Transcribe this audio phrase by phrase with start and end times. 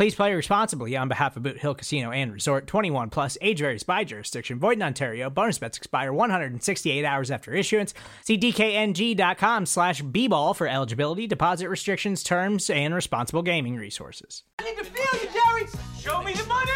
[0.00, 3.82] Please play responsibly on behalf of Boot Hill Casino and Resort 21 plus age varies
[3.82, 4.58] by jurisdiction.
[4.58, 5.28] Void in Ontario.
[5.28, 7.92] Bonus bets expire 168 hours after issuance.
[8.24, 14.42] See DKNG.com slash B ball for eligibility, deposit restrictions, terms, and responsible gaming resources.
[14.58, 15.68] I need to feel you, Jerry.
[15.98, 16.70] Show me the money.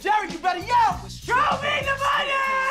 [0.00, 1.08] Jerry, you better yell.
[1.08, 2.63] Show me the money.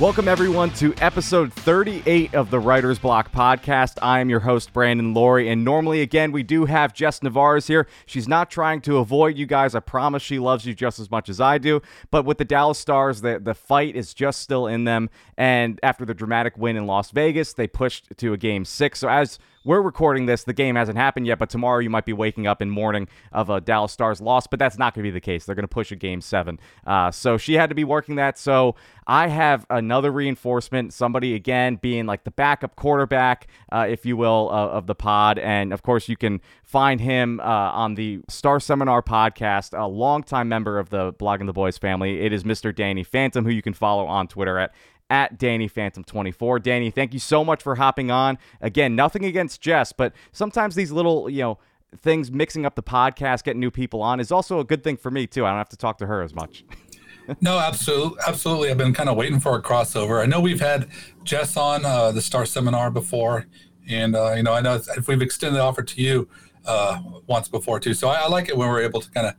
[0.00, 3.96] Welcome, everyone, to episode 38 of the Writer's Block podcast.
[4.02, 7.86] I am your host, Brandon Loree, and normally, again, we do have Jess Navarez here.
[8.04, 9.72] She's not trying to avoid you guys.
[9.76, 11.80] I promise she loves you just as much as I do.
[12.10, 15.10] But with the Dallas Stars, the, the fight is just still in them.
[15.38, 18.98] And after the dramatic win in Las Vegas, they pushed to a game six.
[18.98, 20.44] So, as we're recording this.
[20.44, 23.50] The game hasn't happened yet, but tomorrow you might be waking up in mourning of
[23.50, 25.44] a Dallas Stars loss, but that's not going to be the case.
[25.44, 26.60] They're going to push a game seven.
[26.86, 28.38] Uh, so she had to be working that.
[28.38, 28.74] So
[29.06, 34.50] I have another reinforcement, somebody again being like the backup quarterback, uh, if you will,
[34.52, 35.38] uh, of the pod.
[35.38, 40.48] And of course, you can find him uh, on the Star Seminar podcast, a longtime
[40.48, 42.20] member of the Blogging the Boys family.
[42.22, 42.74] It is Mr.
[42.74, 44.74] Danny Phantom, who you can follow on Twitter at
[45.10, 46.60] at Danny Phantom 24.
[46.60, 48.38] Danny, thank you so much for hopping on.
[48.60, 51.58] Again, nothing against Jess, but sometimes these little, you know,
[51.98, 55.10] things mixing up the podcast, getting new people on is also a good thing for
[55.10, 55.44] me too.
[55.44, 56.64] I don't have to talk to her as much.
[57.40, 58.70] no, absolutely, absolutely.
[58.70, 60.22] I've been kind of waiting for a crossover.
[60.22, 60.88] I know we've had
[61.22, 63.46] Jess on uh, the Star Seminar before,
[63.88, 66.28] and uh, you know, I know if we've extended the offer to you
[66.66, 67.94] uh, once before too.
[67.94, 69.34] So I, I, like it when we're able to kind of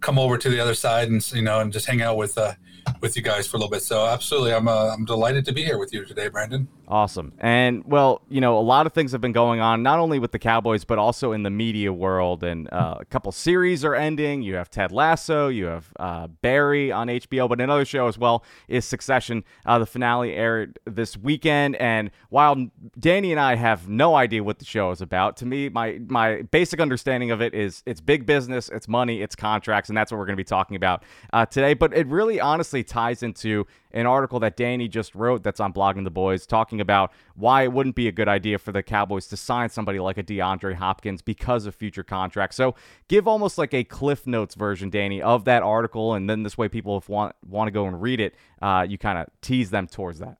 [0.00, 2.52] come over to the other side and you know and just hang out with uh,
[3.00, 3.82] with you guys for a little bit.
[3.82, 6.68] So absolutely, I'm uh, I'm delighted to be here with you today, Brandon.
[6.88, 7.32] Awesome.
[7.38, 10.32] And well, you know, a lot of things have been going on, not only with
[10.32, 12.44] the Cowboys, but also in the media world.
[12.44, 14.42] And uh, a couple series are ending.
[14.42, 18.44] You have Ted Lasso, you have uh, Barry on HBO, but another show as well
[18.68, 19.44] is Succession.
[19.64, 21.76] Uh, the finale aired this weekend.
[21.76, 22.68] And while
[22.98, 26.42] Danny and I have no idea what the show is about, to me, my, my
[26.42, 30.18] basic understanding of it is it's big business, it's money, it's contracts, and that's what
[30.18, 31.74] we're going to be talking about uh, today.
[31.74, 36.04] But it really honestly ties into an article that Danny just wrote that's on Blogging
[36.04, 39.36] the Boys talking about why it wouldn't be a good idea for the Cowboys to
[39.36, 42.56] sign somebody like a DeAndre Hopkins because of future contracts.
[42.56, 42.74] So
[43.08, 46.68] give almost like a Cliff Notes version, Danny, of that article, and then this way
[46.68, 49.86] people if want want to go and read it, uh, you kind of tease them
[49.86, 50.38] towards that.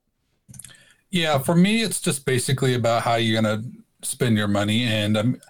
[1.10, 3.62] Yeah, for me, it's just basically about how you're gonna
[4.02, 4.84] spend your money.
[4.84, 5.40] And um,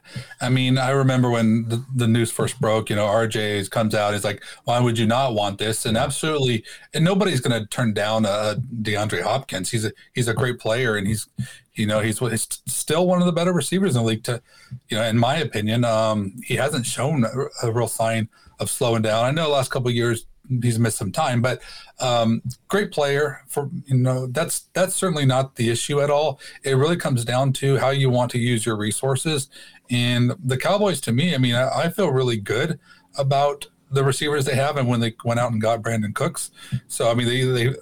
[0.40, 4.12] I mean, I remember when the, the news first broke, you know, RJ comes out,
[4.12, 5.86] he's like, why would you not want this?
[5.86, 6.64] And absolutely,
[6.94, 9.70] and nobody's going to turn down a DeAndre Hopkins.
[9.70, 11.28] He's a, he's a great player and he's,
[11.74, 14.42] you know, he's, he's still one of the better receivers in the league to,
[14.88, 18.28] you know, in my opinion, um, he hasn't shown a, a real sign
[18.60, 19.24] of slowing down.
[19.24, 20.26] I know the last couple years,
[20.62, 21.62] he's missed some time, but
[22.00, 23.42] um, great player.
[23.48, 26.40] For you know, that's that's certainly not the issue at all.
[26.62, 29.48] It really comes down to how you want to use your resources.
[29.90, 32.78] And the Cowboys, to me, I mean, I, I feel really good
[33.16, 36.50] about the receivers they have, and when they went out and got Brandin Cooks.
[36.88, 37.74] So I mean, they they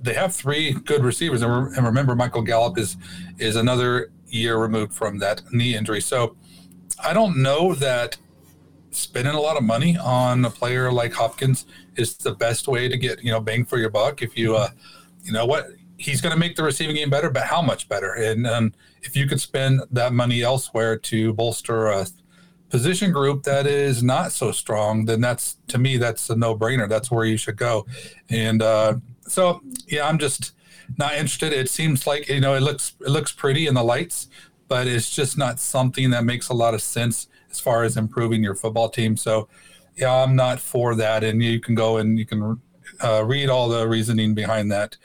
[0.00, 2.96] they have three good receivers, and, re- and remember, Michael Gallup is
[3.38, 6.00] is another year removed from that knee injury.
[6.00, 6.36] So
[7.02, 8.16] I don't know that
[8.94, 12.96] spending a lot of money on a player like Hopkins is the best way to
[12.96, 14.22] get you know bang for your buck.
[14.22, 14.70] If you uh,
[15.22, 18.14] you know what he's going to make the receiving game better, but how much better?
[18.14, 22.06] And if you could spend that money elsewhere to bolster a
[22.68, 26.88] position group that is not so strong, then that's to me that's a no brainer.
[26.88, 27.86] That's where you should go.
[28.28, 30.52] And uh, so yeah, I'm just
[30.98, 31.52] not interested.
[31.52, 34.28] It seems like you know it looks it looks pretty in the lights,
[34.68, 38.42] but it's just not something that makes a lot of sense as far as improving
[38.42, 39.16] your football team.
[39.16, 39.48] So,
[39.94, 41.22] yeah, I'm not for that.
[41.22, 42.60] And you can go and you can
[43.00, 44.96] uh, read all the reasoning behind that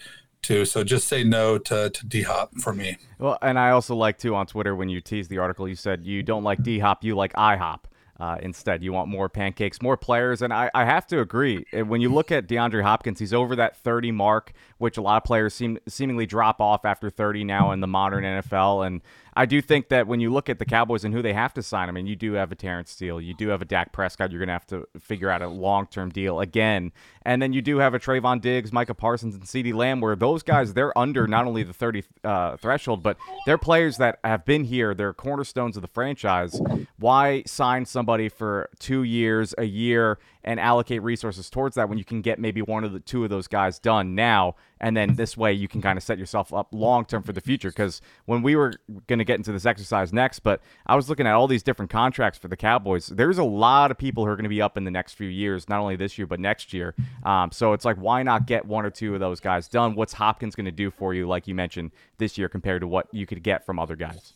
[0.41, 0.65] too.
[0.65, 2.97] So just say no to, to D Hop for me.
[3.19, 6.03] Well, and I also like too on Twitter when you teased the article, you said
[6.03, 7.81] you don't like D Hop, you like IHOP.
[8.19, 11.63] Uh, instead, you want more pancakes, more players, and I, I have to agree.
[11.71, 15.23] When you look at DeAndre Hopkins, he's over that 30 mark, which a lot of
[15.23, 18.85] players seem seemingly drop off after 30 now in the modern NFL.
[18.85, 19.01] And
[19.39, 21.63] I do think that when you look at the Cowboys and who they have to
[21.63, 24.31] sign, I mean, you do have a Terence Steele, you do have a Dak Prescott.
[24.31, 26.91] You're going to have to figure out a long term deal again,
[27.21, 30.43] and then you do have a Trevon Diggs, Micah Parsons, and CeeDee Lamb, where those
[30.43, 33.15] guys they're under not only the 30 uh, threshold, but
[33.45, 34.93] they're players that have been here.
[34.93, 36.59] They're cornerstones of the franchise.
[36.97, 42.05] Why sign somebody for two years, a year, and allocate resources towards that when you
[42.05, 44.55] can get maybe one of the two of those guys done now.
[44.79, 47.41] And then this way you can kind of set yourself up long term for the
[47.41, 47.69] future.
[47.69, 48.75] Because when we were
[49.07, 51.91] going to get into this exercise next but i was looking at all these different
[51.91, 54.77] contracts for the cowboys there's a lot of people who are going to be up
[54.77, 56.95] in the next few years not only this year but next year.
[57.23, 59.95] Um, so it's like why not get one or two of those guys done?
[59.95, 63.07] What's hopkins going to do for you like you mentioned this year compared to what
[63.11, 64.33] you could get from other guys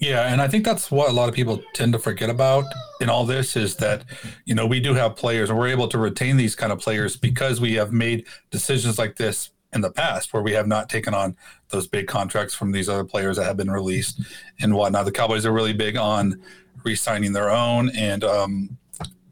[0.00, 2.64] yeah, and I think that's what a lot of people tend to forget about
[3.00, 4.04] in all this is that,
[4.46, 7.16] you know, we do have players and we're able to retain these kind of players
[7.16, 11.14] because we have made decisions like this in the past where we have not taken
[11.14, 11.36] on
[11.68, 14.20] those big contracts from these other players that have been released
[14.60, 15.04] and whatnot.
[15.04, 16.42] The Cowboys are really big on
[16.82, 18.78] re-signing their own and um,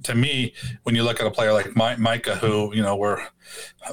[0.05, 0.53] to me,
[0.85, 3.21] when you look at a player like Micah, who you know we're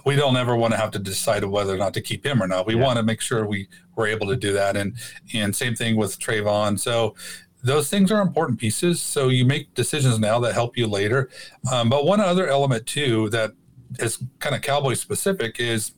[0.06, 2.48] we don't ever want to have to decide whether or not to keep him or
[2.48, 2.68] not.
[2.68, 2.84] We yeah.
[2.84, 4.96] want to make sure we we're able to do that, and
[5.34, 6.80] and same thing with Trevon.
[6.80, 7.16] So
[7.64, 9.02] those things are important pieces.
[9.02, 11.30] So you make decisions now that help you later.
[11.72, 13.54] Um, but one other element too that
[14.00, 15.94] is kind of Cowboy specific is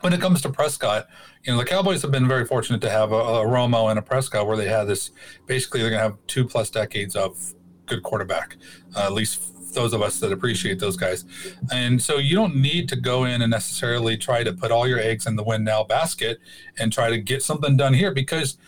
[0.00, 1.08] when it comes to Prescott,
[1.44, 4.02] you know, the Cowboys have been very fortunate to have a, a Romo and a
[4.02, 5.10] Prescott where they had this
[5.46, 7.54] basically they're going to have two plus decades of
[7.86, 8.56] good quarterback,
[8.94, 11.24] uh, at least those of us that appreciate those guys.
[11.70, 14.98] And so you don't need to go in and necessarily try to put all your
[14.98, 16.38] eggs in the win now basket
[16.78, 18.58] and try to get something done here because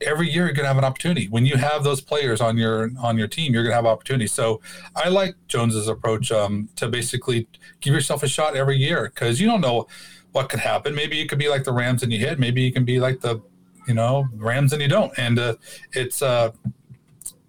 [0.00, 1.28] every year you're going to have an opportunity.
[1.28, 4.32] When you have those players on your on your team, you're going to have opportunities.
[4.32, 4.60] So
[4.94, 7.48] I like Jones's approach um, to basically
[7.80, 9.86] give yourself a shot every year because you don't know
[10.32, 10.94] what could happen.
[10.94, 12.38] Maybe you could be like the Rams and you hit.
[12.38, 13.40] Maybe you can be like the
[13.88, 15.12] you know Rams and you don't.
[15.16, 15.54] And uh,
[15.92, 16.52] it's uh,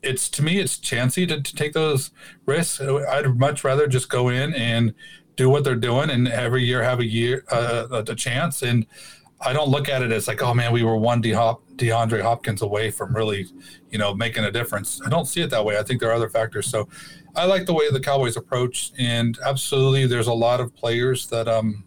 [0.02, 2.12] it's to me it's chancy to, to take those
[2.46, 2.82] risks.
[2.82, 4.94] I'd much rather just go in and
[5.36, 8.86] do what they're doing and every year have a year uh, a chance and
[9.40, 12.90] I don't look at it as like, oh man, we were one DeAndre Hopkins away
[12.90, 13.46] from really,
[13.92, 15.00] you know, making a difference.
[15.06, 15.78] I don't see it that way.
[15.78, 16.68] I think there are other factors.
[16.68, 16.90] So
[17.36, 21.48] I like the way the Cowboys approach, and absolutely, there's a lot of players that
[21.48, 21.84] um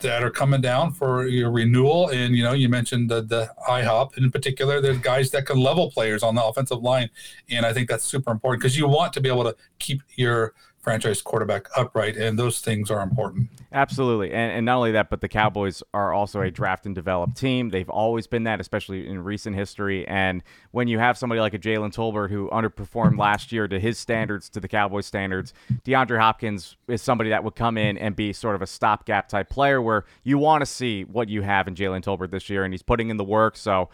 [0.00, 2.08] that are coming down for your renewal.
[2.08, 4.80] And you know, you mentioned the the IHOP in particular.
[4.80, 7.10] There's guys that can level players on the offensive line,
[7.48, 10.54] and I think that's super important because you want to be able to keep your
[10.80, 13.48] franchise quarterback upright, and those things are important.
[13.72, 17.34] Absolutely, and, and not only that, but the Cowboys are also a draft and develop
[17.34, 17.68] team.
[17.68, 20.06] They've always been that, especially in recent history.
[20.08, 23.98] And when you have somebody like a Jalen Tolbert who underperformed last year to his
[23.98, 25.52] standards, to the Cowboys standards,
[25.84, 29.50] DeAndre Hopkins is somebody that would come in and be sort of a stopgap type
[29.50, 32.72] player where you want to see what you have in Jalen Tolbert this year, and
[32.72, 33.56] he's putting in the work.
[33.56, 33.90] So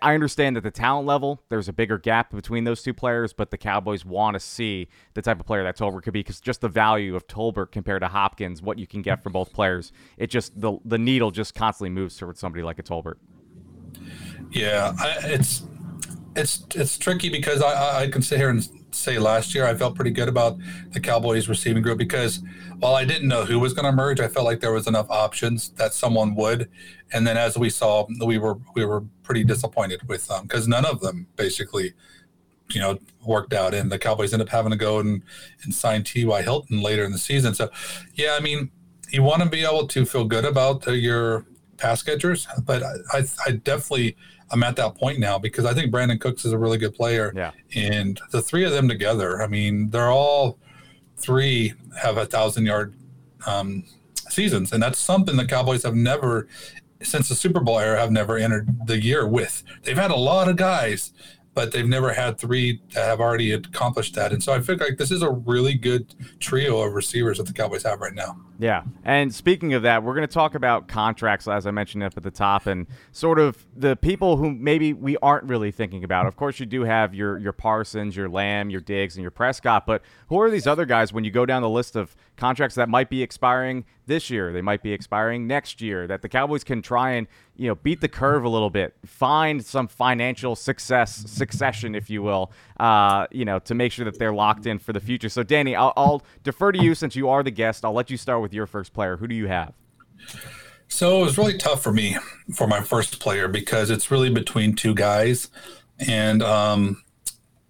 [0.00, 3.50] I understand that the talent level, there's a bigger gap between those two players, but
[3.50, 6.60] the Cowboys want to see the type of player that Tolbert could be because just
[6.60, 10.28] the value of Tolbert compared to Hopkins, what you can get from both players, it
[10.28, 13.16] just the the needle just constantly moves towards somebody like a Tolbert.
[14.52, 15.64] Yeah, I, it's
[16.36, 19.94] it's it's tricky because I, I can sit here and say last year I felt
[19.94, 20.58] pretty good about
[20.90, 22.40] the Cowboys receiving group because
[22.78, 25.10] while I didn't know who was going to emerge, I felt like there was enough
[25.10, 26.70] options that someone would.
[27.12, 30.84] And then as we saw, we were we were pretty disappointed with them because none
[30.84, 31.92] of them basically,
[32.70, 33.74] you know, worked out.
[33.74, 35.22] And the Cowboys ended up having to go and,
[35.62, 36.42] and sign T.Y.
[36.42, 37.54] Hilton later in the season.
[37.54, 37.70] So,
[38.14, 38.70] yeah, I mean,
[39.10, 41.46] you want to be able to feel good about your
[41.82, 44.16] pass catchers, but I, I, I definitely–
[44.52, 47.32] I'm at that point now because I think Brandin Cooks is a really good player.
[47.34, 47.52] Yeah.
[47.74, 50.58] And the three of them together, I mean, they're all
[51.16, 51.72] three
[52.02, 52.94] have a thousand yard
[53.46, 53.84] um,
[54.28, 56.48] seasons, and that's something the Cowboys have never,
[57.02, 59.62] since the Super Bowl era, have never entered the year with.
[59.84, 61.12] They've had a lot of guys
[61.54, 64.32] but they've never had three that have already accomplished that.
[64.32, 67.52] And so I feel like this is a really good trio of receivers that the
[67.52, 68.38] Cowboys have right now.
[68.58, 68.84] Yeah.
[69.04, 72.22] And speaking of that, we're going to talk about contracts, as I mentioned up at
[72.22, 76.26] the top, and sort of the people who maybe we aren't really thinking about.
[76.26, 79.84] Of course, you do have your, your Parsons, your Lamb, your Diggs, and your Prescott,
[79.84, 82.88] but who are these other guys when you go down the list of contracts that
[82.88, 86.82] might be expiring this year, they might be expiring next year, that the Cowboys can
[86.82, 91.94] try and, you know, beat the curve a little bit, find some financial success, succession,
[91.94, 94.98] if you will, uh, you know, to make sure that they're locked in for the
[94.98, 95.28] future.
[95.28, 97.84] So, Danny, I'll, I'll defer to you since you are the guest.
[97.84, 99.16] I'll let you start with your first player.
[99.16, 99.72] Who do you have?
[100.88, 102.16] So it was really tough for me
[102.56, 105.48] for my first player because it's really between two guys,
[106.08, 107.04] and um,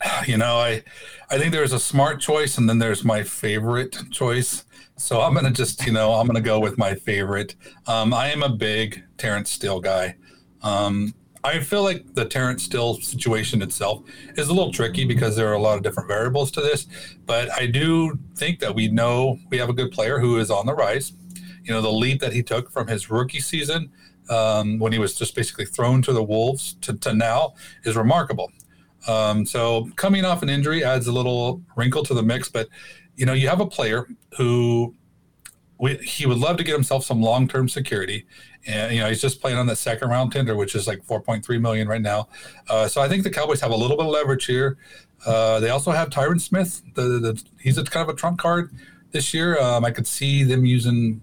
[0.26, 0.82] you know, I
[1.30, 4.64] I think there's a smart choice and then there's my favorite choice.
[4.96, 7.56] So I'm gonna just you know I'm gonna go with my favorite.
[7.86, 10.16] Um, I am a big Terence Steele guy.
[10.62, 14.04] Um, I feel like the Terence Steele situation itself
[14.36, 16.86] is a little tricky because there are a lot of different variables to this.
[17.26, 20.66] But I do think that we know we have a good player who is on
[20.66, 21.12] the rise.
[21.64, 23.90] You know, the leap that he took from his rookie season
[24.28, 27.54] um, when he was just basically thrown to the wolves to, to now
[27.84, 28.52] is remarkable.
[29.08, 32.68] Um, so coming off an injury adds a little wrinkle to the mix, but
[33.16, 34.94] you know, you have a player who
[35.82, 38.24] we, he would love to get himself some long-term security.
[38.66, 41.60] And you know he's just playing on that second round tender which is like 4.3
[41.60, 42.28] million right now.
[42.70, 44.78] Uh, so i think the cowboys have a little bit of leverage here.
[45.26, 48.70] Uh, they also have tyron smith the, the, he's a kind of a trump card
[49.10, 49.60] this year.
[49.60, 51.20] Um, i could see them using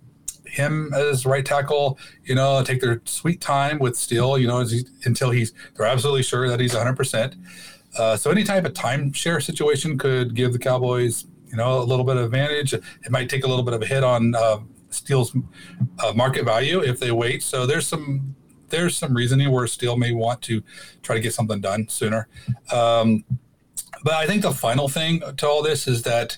[0.49, 4.85] him as right tackle you know take their sweet time with steele you know he,
[5.05, 7.35] until he's they're absolutely sure that he's 100%
[7.97, 12.05] uh, so any type of timeshare situation could give the cowboys you know, a little
[12.05, 12.73] bit of advantage.
[12.73, 15.35] It might take a little bit of a hit on uh, Steele's
[15.99, 17.43] uh, market value if they wait.
[17.43, 18.35] So there's some
[18.69, 20.61] there's some reasoning where Steele may want to
[21.01, 22.27] try to get something done sooner.
[22.71, 23.23] Um,
[24.03, 26.37] but I think the final thing to all this is that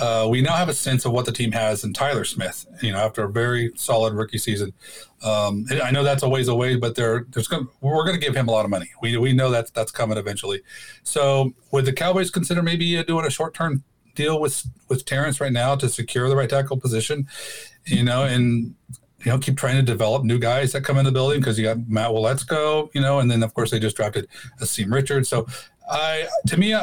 [0.00, 2.66] uh, we now have a sense of what the team has in Tyler Smith.
[2.80, 4.72] You know, after a very solid rookie season,
[5.22, 8.34] um, I know that's a ways away, but there, there's gonna, we're going to give
[8.34, 8.90] him a lot of money.
[9.02, 10.62] We we know that that's coming eventually.
[11.02, 13.84] So would the Cowboys consider maybe doing a short term
[14.14, 17.28] deal with with Terence right now to secure the right tackle position,
[17.84, 18.74] you know, and
[19.24, 21.64] you know keep trying to develop new guys that come in the building because you
[21.64, 24.26] got Matt Waletzko, you know, and then of course they just drafted
[24.60, 25.28] Asim Richards.
[25.28, 25.46] So
[25.90, 26.74] I to me.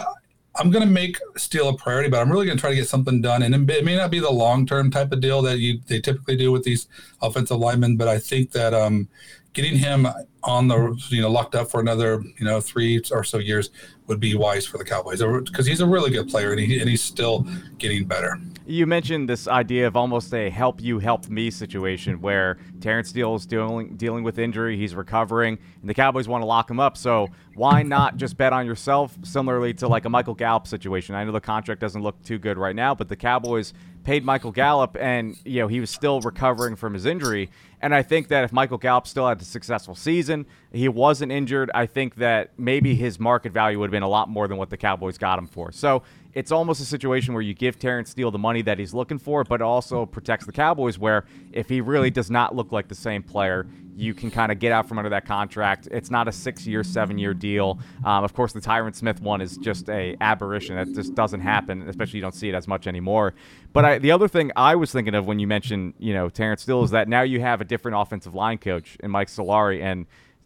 [0.56, 2.90] I'm going to make Steele a priority, but I'm really going to try to get
[2.90, 3.44] something done.
[3.44, 6.36] And it may not be the long term type of deal that you they typically
[6.36, 6.88] do with these
[7.22, 9.08] offensive linemen, but I think that um,
[9.54, 10.08] getting him
[10.44, 13.72] on the you know locked up for another you know three or so years
[14.08, 16.90] would be wise for the Cowboys because he's a really good player and, he, and
[16.90, 17.46] he's still
[17.78, 18.40] getting better.
[18.66, 23.36] You mentioned this idea of almost a help you help me situation where Terence Steele
[23.36, 26.98] is dealing dealing with injury, he's recovering, and the Cowboys want to lock him up.
[26.98, 29.18] So why not just bet on yourself?
[29.24, 31.16] Similarly to like a Michael Gallup situation.
[31.16, 34.52] I know the contract doesn't look too good right now, but the Cowboys paid Michael
[34.52, 37.50] Gallup, and you know he was still recovering from his injury.
[37.82, 41.72] And I think that if Michael Gallup still had a successful season, he wasn't injured,
[41.74, 44.70] I think that maybe his market value would have been a lot more than what
[44.70, 45.72] the Cowboys got him for.
[45.72, 49.18] So it's almost a situation where you give Terence Steele the money that he's looking
[49.18, 51.00] for, but also protects the Cowboys.
[51.00, 54.60] Where if he really does not look like the same player, you can kind of
[54.60, 55.88] get out from under that contract.
[55.92, 57.80] It's not a six-year, seven-year deal.
[58.06, 61.82] Um, of course, the Tyron Smith one is just a aberration that just doesn't happen,
[61.90, 63.34] especially you don't see it as much anymore.
[63.74, 66.62] But I, the other thing I was thinking of when you mentioned, you know, Terence
[66.62, 70.06] Steele is that now you have a different offensive line coach in Mike Solari, and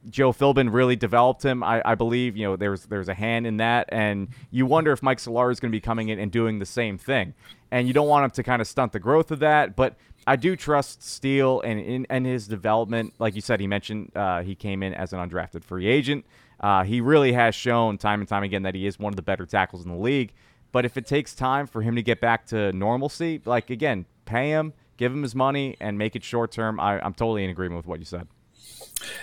[0.10, 1.63] Joe Philbin really developed him.
[1.63, 5.01] I, I, believe you know there's there's a hand in that, and you wonder if
[5.01, 7.33] Mike Solari is going to be coming in and doing the same thing.
[7.72, 9.95] And you don't want him to kind of stunt the growth of that, but
[10.27, 13.13] I do trust Steele and in and his development.
[13.19, 16.25] Like you said, he mentioned uh, he came in as an undrafted free agent.
[16.60, 19.22] Uh, he really has shown time and time again that he is one of the
[19.22, 20.33] better tackles in the league.
[20.72, 24.50] But if it takes time for him to get back to normalcy, like again, pay
[24.50, 26.79] him, give him his money, and make it short term.
[26.79, 28.27] I'm totally in agreement with what you said.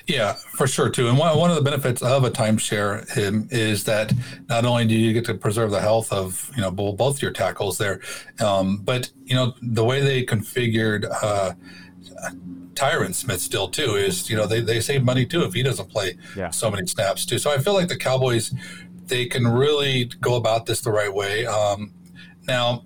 [0.07, 1.09] Yeah, for sure too.
[1.09, 3.07] And one, one of the benefits of a timeshare
[3.50, 4.12] is that
[4.49, 7.79] not only do you get to preserve the health of you know both your tackles
[7.79, 8.00] there,
[8.40, 11.52] um, but you know the way they configured uh,
[12.75, 15.90] Tyron Smith still too is you know they they save money too if he doesn't
[15.90, 16.50] play yeah.
[16.50, 17.38] so many snaps too.
[17.38, 18.52] So I feel like the Cowboys
[19.07, 21.45] they can really go about this the right way.
[21.45, 21.93] Um,
[22.47, 22.85] now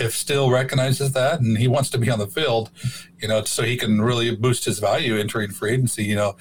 [0.00, 2.70] if Steele recognizes that and he wants to be on the field,
[3.20, 6.36] you know, so he can really boost his value entering free agency, you know,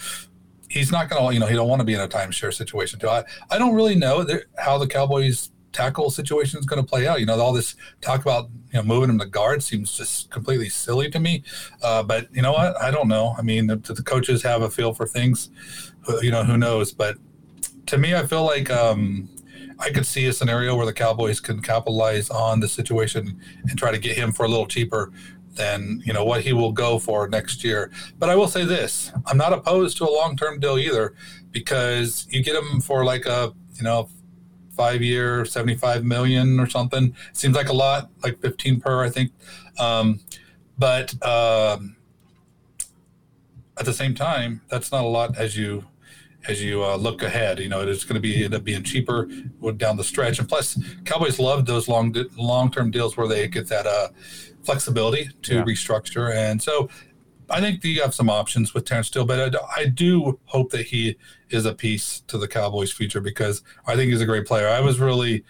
[0.69, 2.99] he's not going to, you know, he don't want to be in a timeshare situation
[2.99, 3.09] too.
[3.09, 4.25] I, I don't really know
[4.57, 7.19] how the Cowboys tackle situation is going to play out.
[7.19, 10.69] You know, all this talk about, you know, moving him to guard seems just completely
[10.69, 11.43] silly to me.
[11.81, 12.81] Uh, but you know what?
[12.81, 13.35] I don't know.
[13.37, 15.49] I mean, the, the coaches have a feel for things,
[16.21, 16.93] you know, who knows?
[16.93, 17.17] But
[17.87, 19.29] to me, I feel like, um,
[19.79, 23.39] I could see a scenario where the Cowboys can capitalize on the situation
[23.69, 25.11] and try to get him for a little cheaper
[25.55, 27.91] than you know what he will go for next year.
[28.19, 31.13] But I will say this: I'm not opposed to a long-term deal either,
[31.51, 34.09] because you get him for like a you know
[34.75, 37.15] five year, 75 million or something.
[37.33, 39.31] Seems like a lot, like 15 per, I think.
[39.79, 40.19] Um,
[40.77, 41.95] but um,
[43.77, 45.85] at the same time, that's not a lot as you
[46.47, 47.59] as you uh, look ahead.
[47.59, 49.27] You know, it's going to be end up being cheaper
[49.77, 50.39] down the stretch.
[50.39, 54.09] And plus, Cowboys love those long long term deals where they get that uh,
[54.63, 55.63] flexibility to yeah.
[55.63, 56.33] restructure.
[56.33, 56.89] And so,
[57.49, 60.87] I think you have some options with Terence Steele, but I, I, do hope that
[60.87, 61.15] he
[61.49, 64.67] is a piece to the Cowboys' future because I think he's a great player.
[64.67, 65.43] I was really,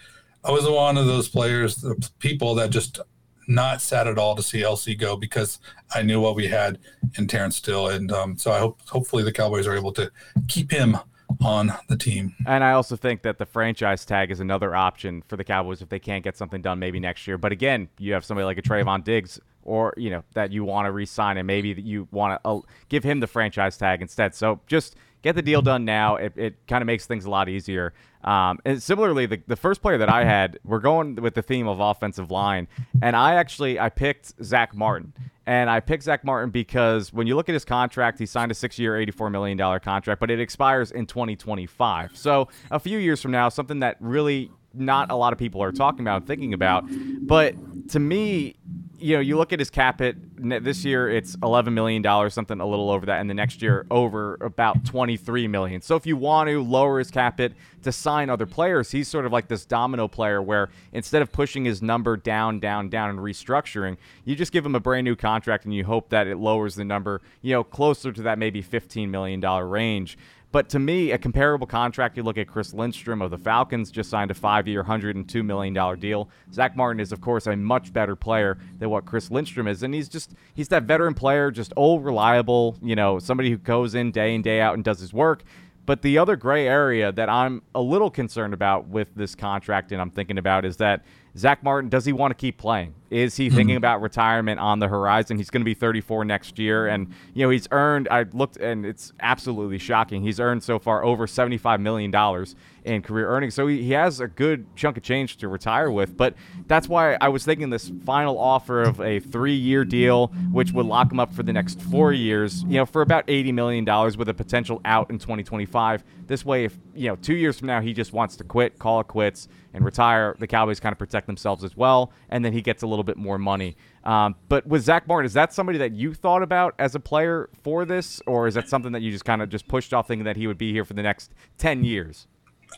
[0.44, 3.00] I was one of those players, the people that just
[3.46, 5.58] not sad at all to see LC go because
[5.94, 6.78] I knew what we had
[7.16, 10.10] in Terence Steele, and um, so I hope hopefully the Cowboys are able to
[10.48, 10.96] keep him
[11.44, 12.34] on the team.
[12.46, 15.88] And I also think that the franchise tag is another option for the Cowboys if
[15.88, 17.38] they can't get something done maybe next year.
[17.38, 20.86] But again, you have somebody like a Trevon Diggs or, you know, that you want
[20.86, 24.34] to re-sign and maybe that you want to uh, give him the franchise tag instead.
[24.34, 26.16] So just get the deal done now.
[26.16, 27.92] It, it kind of makes things a lot easier.
[28.22, 31.66] Um, and similarly, the, the first player that I had, we're going with the theme
[31.66, 32.68] of offensive line,
[33.02, 35.12] and I actually I picked Zach Martin,
[35.44, 38.54] and I picked Zach Martin because when you look at his contract, he signed a
[38.54, 42.16] six-year, $84 million contract, but it expires in 2025.
[42.16, 45.72] So a few years from now, something that really not a lot of people are
[45.72, 46.84] talking about and thinking about.
[47.22, 47.54] But
[47.90, 48.56] to me,
[48.98, 50.16] you know, you look at his cap hit
[50.64, 53.86] this year, it's eleven million dollars, something a little over that, and the next year
[53.90, 55.80] over about twenty three million.
[55.82, 59.26] So if you want to lower his cap hit to sign other players, he's sort
[59.26, 63.18] of like this domino player where instead of pushing his number down, down, down, and
[63.18, 66.74] restructuring, you just give him a brand new contract and you hope that it lowers
[66.74, 70.16] the number, you know, closer to that maybe fifteen million dollar range.
[70.52, 74.08] But to me, a comparable contract, you look at Chris Lindstrom of the Falcons, just
[74.08, 76.28] signed a five year, $102 million deal.
[76.52, 79.82] Zach Martin is, of course, a much better player than what Chris Lindstrom is.
[79.82, 83.94] And he's just, he's that veteran player, just old, reliable, you know, somebody who goes
[83.94, 85.42] in day in, day out and does his work.
[85.84, 90.00] But the other gray area that I'm a little concerned about with this contract and
[90.00, 91.04] I'm thinking about is that
[91.36, 92.94] Zach Martin, does he want to keep playing?
[93.10, 93.78] Is he thinking hmm.
[93.78, 95.36] about retirement on the horizon?
[95.36, 98.08] He's going to be 34 next year, and you know he's earned.
[98.10, 100.22] I looked, and it's absolutely shocking.
[100.22, 104.20] He's earned so far over 75 million dollars in career earnings, so he, he has
[104.20, 106.16] a good chunk of change to retire with.
[106.16, 106.34] But
[106.66, 111.10] that's why I was thinking this final offer of a three-year deal, which would lock
[111.10, 114.28] him up for the next four years, you know, for about 80 million dollars with
[114.28, 116.04] a potential out in 2025.
[116.26, 119.00] This way, if you know, two years from now he just wants to quit, call
[119.00, 122.62] it quits, and retire, the Cowboys kind of protect themselves as well, and then he
[122.62, 123.76] gets a little bit more money.
[124.04, 127.50] Um, but with Zach Martin, is that somebody that you thought about as a player
[127.62, 130.24] for this, or is that something that you just kind of just pushed off, thinking
[130.24, 132.26] that he would be here for the next ten years?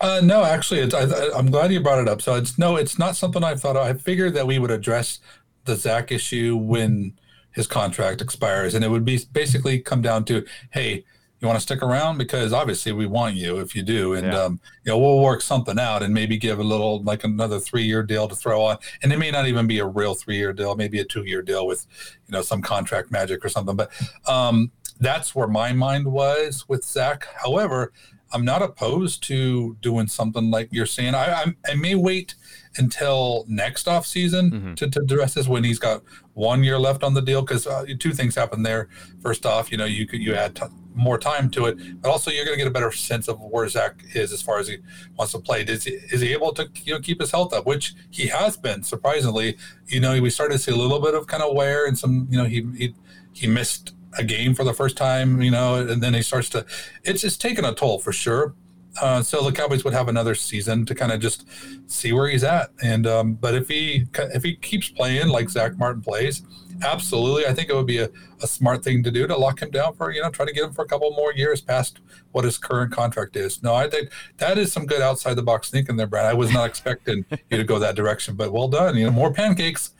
[0.00, 2.20] Uh, no, actually, I, am glad you brought it up.
[2.20, 3.76] So it's no, it's not something I thought.
[3.76, 3.86] Of.
[3.86, 5.20] I figured that we would address
[5.64, 7.14] the Zach issue when
[7.52, 11.04] his contract expires, and it would be basically come down to, hey,
[11.40, 12.18] you want to stick around?
[12.18, 14.42] Because obviously we want you if you do and yeah.
[14.42, 17.84] um, you know we'll work something out and maybe give a little like another three
[17.84, 18.78] year deal to throw on.
[19.02, 21.42] And it may not even be a real three year deal maybe a two year
[21.42, 21.86] deal with
[22.26, 23.76] you know some contract magic or something.
[23.76, 23.90] But
[24.26, 27.26] um, that's where my mind was with zach.
[27.34, 27.92] However
[28.30, 31.14] i'm not opposed to doing something like you're saying.
[31.14, 32.34] I i, I may wait
[32.76, 34.74] until next off season mm-hmm.
[34.74, 36.02] to, to address this when he's got
[36.34, 38.88] one year left on the deal because uh, two things happen there
[39.22, 40.64] first off you know you could you add t-
[40.98, 43.68] more time to it, but also you're going to get a better sense of where
[43.68, 44.78] zach is as far as he
[45.16, 45.62] wants to play.
[45.62, 48.56] Is he, is he able to you know keep his health up, which he has
[48.56, 49.56] been surprisingly.
[49.86, 52.26] You know, we started to see a little bit of kind of wear and some.
[52.30, 52.94] You know, he he
[53.32, 55.40] he missed a game for the first time.
[55.40, 56.66] You know, and then he starts to.
[57.04, 58.54] It's it's taken a toll for sure.
[59.00, 61.46] Uh, so the Cowboys would have another season to kind of just
[61.90, 62.70] see where he's at.
[62.82, 66.42] And um, but if he if he keeps playing like Zach Martin plays,
[66.82, 68.10] absolutely, I think it would be a,
[68.42, 70.64] a smart thing to do to lock him down for you know try to get
[70.64, 72.00] him for a couple more years past
[72.32, 73.62] what his current contract is.
[73.62, 76.26] No, I think that is some good outside the box thinking there, Brad.
[76.26, 78.96] I was not expecting you to go that direction, but well done.
[78.96, 79.94] You know, more pancakes.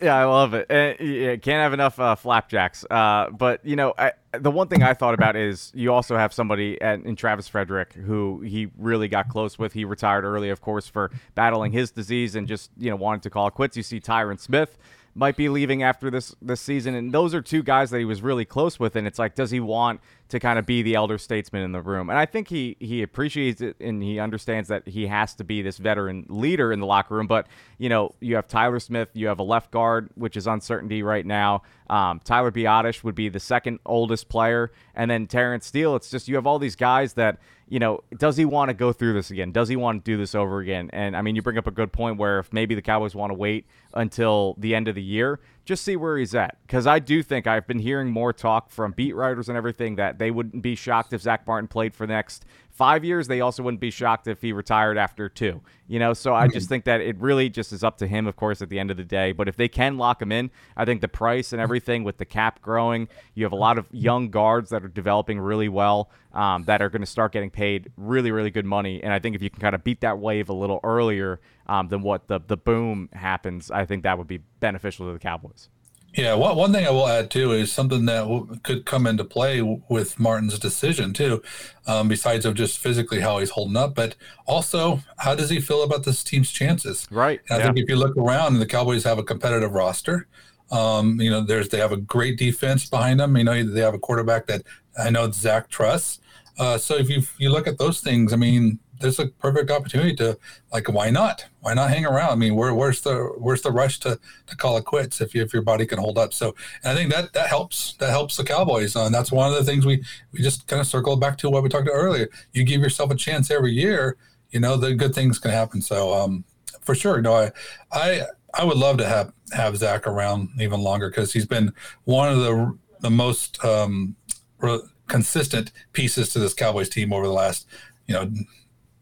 [0.00, 0.70] Yeah, I love it.
[0.70, 2.84] Uh, yeah, can't have enough uh, flapjacks.
[2.90, 6.32] Uh, but you know, I, the one thing I thought about is you also have
[6.32, 9.72] somebody at, in Travis Frederick who he really got close with.
[9.72, 13.30] He retired early, of course, for battling his disease and just you know wanted to
[13.30, 13.76] call it quits.
[13.76, 14.78] You see Tyron Smith
[15.14, 18.22] might be leaving after this this season, and those are two guys that he was
[18.22, 18.96] really close with.
[18.96, 21.80] And it's like, does he want to kind of be the elder statesman in the
[21.80, 22.10] room?
[22.10, 25.62] And I think he he appreciates it and he understands that he has to be
[25.62, 27.26] this veteran leader in the locker room.
[27.26, 27.46] But
[27.78, 31.26] you know, you have Tyler Smith, you have a left guard, which is uncertainty right
[31.26, 31.62] now.
[31.90, 35.96] Um, Tyler Biadasz would be the second oldest player, and then Terence Steele.
[35.96, 38.92] It's just you have all these guys that you know, does he want to go
[38.92, 39.50] through this again?
[39.50, 40.90] Does he want to do this over again?
[40.92, 43.30] And I mean, you bring up a good point where if maybe the Cowboys want
[43.30, 46.56] to wait until the end of the year, just see where he's at.
[46.66, 50.18] Because I do think I've been hearing more talk from beat writers and everything that
[50.18, 52.44] they wouldn't be shocked if Zach Martin played for the next
[52.74, 53.28] five years.
[53.28, 55.62] They also wouldn't be shocked if he retired after two.
[55.86, 58.36] You know, so I just think that it really just is up to him, of
[58.36, 59.32] course, at the end of the day.
[59.32, 62.24] But if they can lock him in, I think the price and everything with the
[62.24, 66.64] cap growing, you have a lot of young guards that are developing really well um,
[66.64, 69.02] that are going to start getting paid really, really good money.
[69.02, 71.88] And I think if you can kind of beat that wave a little earlier um,
[71.88, 75.68] than what the the boom happens, I think that would be beneficial to the Cowboys.
[76.16, 79.24] Yeah, one, one thing I will add too is something that w- could come into
[79.24, 81.42] play w- with Martin's decision too,
[81.86, 84.14] um, besides of just physically how he's holding up, but
[84.46, 87.08] also how does he feel about this team's chances?
[87.10, 87.40] Right.
[87.48, 87.72] And I yeah.
[87.72, 90.28] think if you look around, the Cowboys have a competitive roster.
[90.70, 93.36] Um, you know, there's they have a great defense behind them.
[93.36, 94.62] You know, they have a quarterback that
[94.96, 96.20] I know Zach trusts.
[96.58, 99.70] Uh, so if you if you look at those things, I mean, there's a perfect
[99.70, 100.38] opportunity to
[100.72, 101.44] like, why not?
[101.60, 102.30] Why not hang around?
[102.30, 105.42] I mean, where, where's the where's the rush to to call it quits if you,
[105.42, 106.32] if your body can hold up?
[106.32, 109.48] So and I think that that helps that helps the Cowboys, uh, and that's one
[109.48, 111.96] of the things we we just kind of circle back to what we talked about
[111.96, 112.28] earlier.
[112.52, 114.16] You give yourself a chance every year,
[114.50, 115.82] you know, the good things can happen.
[115.82, 116.44] So um,
[116.80, 117.52] for sure, no, I
[117.92, 118.22] I
[118.54, 121.72] I would love to have have Zach around even longer because he's been
[122.04, 124.16] one of the the most um,
[124.60, 127.66] re- consistent pieces to this Cowboys team over the last
[128.06, 128.30] you know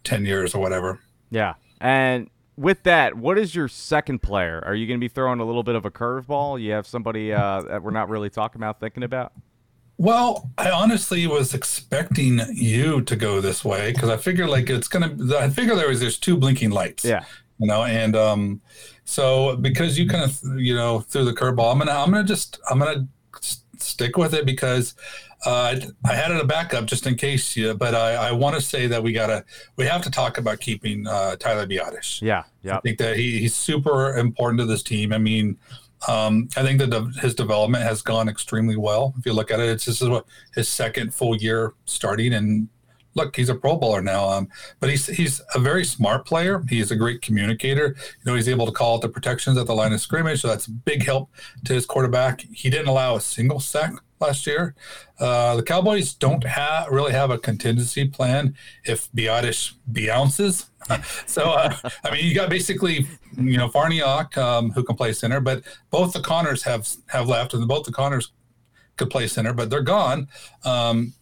[0.04, 1.00] 10 years or whatever.
[1.30, 1.54] Yeah.
[1.80, 4.62] And with that, what is your second player?
[4.64, 6.60] Are you going to be throwing a little bit of a curveball?
[6.60, 9.32] You have somebody uh, that we're not really talking about, thinking about?
[9.98, 14.88] Well, I honestly was expecting you to go this way because I figured like it's
[14.88, 15.16] gonna.
[15.36, 17.04] I figure there was there's two blinking lights.
[17.04, 17.24] Yeah.
[17.58, 18.60] You know, and um,
[19.04, 22.58] so because you kind of you know threw the curveball, I'm gonna I'm gonna just
[22.68, 23.06] I'm gonna
[23.78, 24.94] stick with it because
[25.44, 27.56] uh, I had it a backup just in case.
[27.56, 29.44] Yeah, but I, I want to say that we gotta
[29.76, 32.22] we have to talk about keeping uh, Tyler Biadasz.
[32.22, 32.44] Yeah.
[32.62, 32.76] yeah.
[32.76, 35.12] I think that he, he's super important to this team.
[35.12, 35.58] I mean,
[36.08, 39.14] um, I think that the, his development has gone extremely well.
[39.18, 42.68] If you look at it, it's this is what his second full year starting, and
[43.14, 44.28] look, he's a Pro Bowler now.
[44.28, 44.48] Um,
[44.80, 46.62] but he's he's a very smart player.
[46.68, 47.96] He's a great communicator.
[47.98, 50.48] You know, he's able to call out the protections at the line of scrimmage, so
[50.48, 51.30] that's a big help
[51.64, 52.44] to his quarterback.
[52.52, 54.74] He didn't allow a single sack last year.
[55.18, 60.70] Uh, the Cowboys don't have really have a contingency plan if Biadasz bounces.
[61.26, 65.40] so uh, I mean, you got basically you know Farniok um, who can play center,
[65.40, 68.32] but both the Connors have have left, and both the Connors
[68.96, 70.28] could play center, but they're gone.
[70.64, 71.14] Um,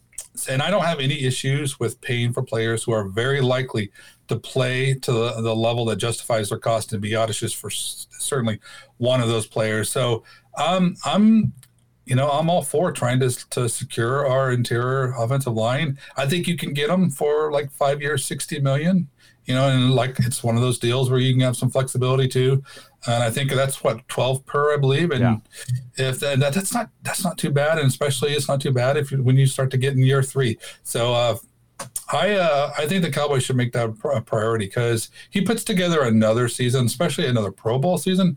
[0.49, 3.91] and I don't have any issues with paying for players who are very likely
[4.29, 6.93] to play to the, the level that justifies their cost.
[6.93, 8.61] And Biadasz is for s- certainly
[8.99, 9.91] one of those players.
[9.91, 10.23] So
[10.57, 11.53] um, I'm,
[12.07, 15.99] you know, I'm all for trying to to secure our interior offensive line.
[16.17, 19.09] I think you can get them for like five years, sixty million.
[19.47, 22.29] You know, and like it's one of those deals where you can have some flexibility
[22.29, 22.63] too.
[23.07, 25.11] And I think that's what twelve per, I believe.
[25.11, 25.37] And Yeah.
[25.97, 28.97] if that, that- that's not that's not too bad, and especially it's not too bad
[28.97, 30.59] if you, when you start to get in year three.
[30.83, 31.37] So uh,
[32.13, 35.65] I uh, I think the Cowboys should make that a a priority because he puts
[35.65, 38.37] together another season, especially another Pro Bowl season.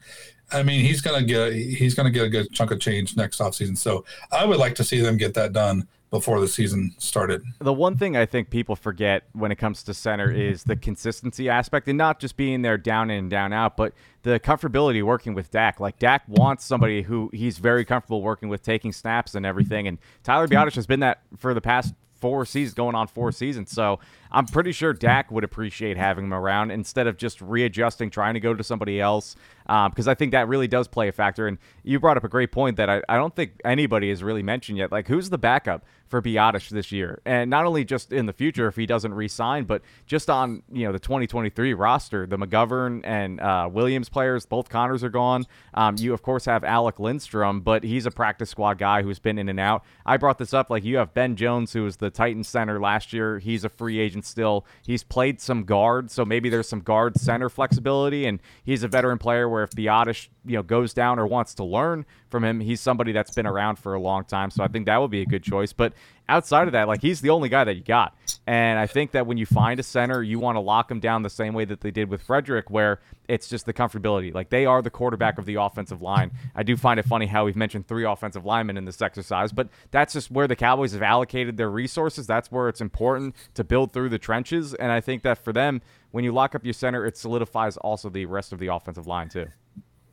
[0.52, 3.78] I mean, he's gonna get he's gonna get a good chunk of change next offseason.
[3.78, 7.42] So I would like to see them get that done before the season started.
[7.58, 10.54] The one thing I think people forget when it comes to center mm-hmm.
[10.54, 13.94] is the consistency aspect and not just being there down in and down out, but
[14.22, 15.80] the comfortability working with Dak.
[15.80, 19.88] Like Dak wants somebody who he's very comfortable working with, taking snaps and everything.
[19.88, 20.56] And Tyler mm-hmm.
[20.56, 23.70] Biadasz has been that for the past four seasons, going on four seasons.
[23.70, 24.00] So
[24.32, 28.40] I'm pretty sure Dak would appreciate having him around instead of just readjusting, trying to
[28.40, 29.36] go to somebody else.
[29.68, 31.48] Um, because I think that really does play a factor.
[31.48, 34.42] And you brought up a great point that I, I don't think anybody has really
[34.42, 34.90] mentioned yet.
[34.90, 37.22] Like, who's the backup for Biadasz this year?
[37.26, 40.86] And not only just in the future if he doesn't re-sign, but just on you
[40.86, 45.46] know the 2023 roster, the McGovern and uh, Williams players, both Connors are gone.
[45.74, 49.38] Um, you of course have Alec Lindstrom, but he's a practice squad guy who's been
[49.38, 49.84] in and out.
[50.06, 53.14] I brought this up like you have Ben Jones, who was the Titan center last
[53.14, 53.40] year.
[53.40, 54.66] He's a free agent still.
[54.86, 59.18] He's played some guard, so maybe there's some guard center flexibility, and he's a veteran
[59.18, 62.82] player where if Biadasz you know goes down or wants to learn from him, he's
[62.82, 64.50] somebody that's been around for a long time.
[64.50, 65.72] So I think that would be a good choice.
[65.72, 65.94] But
[66.28, 68.18] outside of that, like he's the only guy that you got.
[68.48, 71.22] And I think that when you find a center, you want to lock him down
[71.22, 74.34] the same way that they did with Frederick, where it's just the comfortability.
[74.34, 76.32] Like they are the quarterback of the offensive line.
[76.56, 79.70] I do find it funny how we've mentioned three offensive linemen in this exercise, but
[79.92, 82.26] that's just where the Cowboys have allocated their resources.
[82.26, 84.74] That's where it's important to build through the trenches.
[84.74, 88.10] And I think that for them, when you lock up your center, it solidifies also
[88.10, 89.48] the rest of the offensive line too.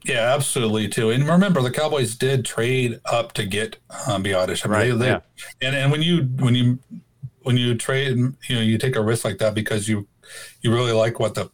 [0.04, 1.10] Yeah, absolutely too.
[1.10, 4.64] And remember, the Cowboys did trade up to get um, Biadasz.
[4.64, 5.20] I mean, Right, they, they, yeah.
[5.60, 6.78] and and when you when you
[7.42, 10.08] when you trade, you know, you take a risk like that because you
[10.62, 11.50] you really like what the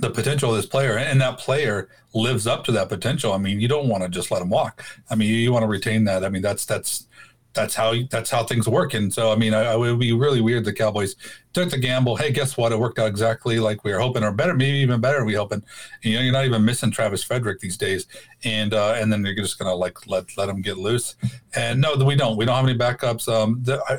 [0.00, 3.32] the potential of this player, and that player lives up to that potential.
[3.32, 4.82] I mean, you don't want to just let him walk.
[5.10, 6.24] I mean, you, you want to retain that.
[6.24, 7.06] I mean, that's that's
[7.54, 8.94] that's how that's how things work.
[8.94, 10.64] And so, I mean, I, I would be really weird.
[10.64, 11.14] The Cowboys
[11.52, 12.16] took the gamble.
[12.16, 12.72] Hey, guess what?
[12.72, 15.24] It worked out exactly like we were hoping, or better, maybe even better.
[15.24, 15.62] We hoping.
[16.02, 18.06] You know, you're not even missing Travis Frederick these days,
[18.42, 21.16] and uh, and then you're just gonna like let let him get loose.
[21.54, 22.36] And no, we don't.
[22.36, 23.32] We don't have any backups.
[23.32, 23.96] Um, the, I,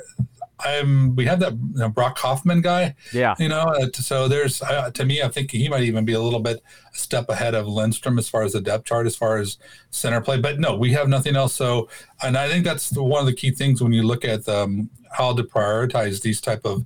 [0.59, 2.95] I'm we have that you know, Brock Hoffman guy.
[3.13, 3.35] Yeah.
[3.37, 6.21] You know, uh, so there's uh, to me, I think he might even be a
[6.21, 6.63] little bit
[6.93, 9.57] a step ahead of Lindstrom as far as the depth chart, as far as
[9.91, 10.39] center play.
[10.39, 11.53] But no, we have nothing else.
[11.53, 11.89] So,
[12.23, 14.89] and I think that's the, one of the key things when you look at um,
[15.11, 16.85] how to prioritize these type of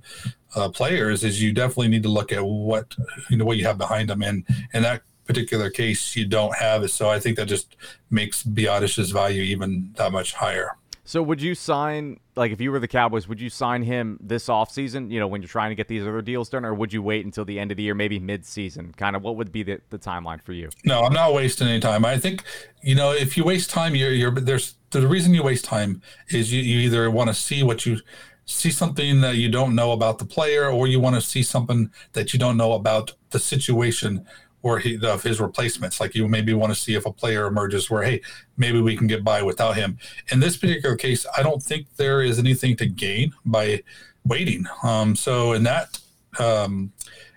[0.56, 2.94] uh, players is you definitely need to look at what
[3.28, 6.82] you know what you have behind them, and in that particular case, you don't have
[6.82, 6.88] it.
[6.88, 7.76] So I think that just
[8.10, 10.76] makes Biadasz's value even that much higher.
[11.10, 14.46] So would you sign like if you were the Cowboys, would you sign him this
[14.46, 17.02] offseason, you know, when you're trying to get these other deals done, or would you
[17.02, 18.94] wait until the end of the year, maybe mid season?
[18.96, 20.68] Kind of what would be the, the timeline for you?
[20.84, 22.04] No, I'm not wasting any time.
[22.04, 22.44] I think,
[22.80, 26.52] you know, if you waste time, you're you're there's the reason you waste time is
[26.52, 27.98] you, you either want to see what you
[28.44, 31.90] see something that you don't know about the player, or you want to see something
[32.12, 34.24] that you don't know about the situation
[34.62, 36.00] or he, of his replacements.
[36.00, 38.20] Like you maybe want to see if a player emerges where, hey,
[38.56, 39.98] maybe we can get by without him.
[40.30, 43.82] In this particular case, I don't think there is anything to gain by
[44.24, 44.66] waiting.
[44.82, 45.98] Um, so in that
[46.38, 46.92] um,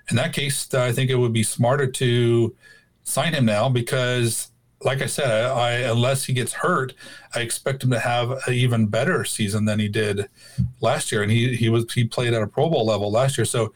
[0.10, 2.56] in that case, I think it would be smarter to
[3.04, 6.94] sign him now because, like I said, I, I unless he gets hurt,
[7.34, 10.28] I expect him to have an even better season than he did
[10.82, 11.24] last year.
[11.24, 13.74] And he he was he played at a Pro Bowl level last year, so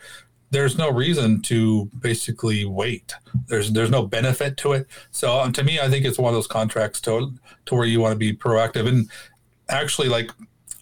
[0.50, 3.14] there's no reason to basically wait.
[3.48, 4.88] There's there's no benefit to it.
[5.12, 7.34] So um, to me, I think it's one of those contracts to
[7.66, 8.88] to where you want to be proactive.
[8.88, 9.10] And
[9.70, 10.32] actually, like